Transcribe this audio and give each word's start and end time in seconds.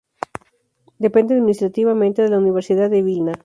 Depende 0.97 1.35
administrativamente 1.35 2.23
de 2.23 2.29
la 2.31 2.39
Universidad 2.39 2.89
de 2.89 3.03
Vilna. 3.03 3.33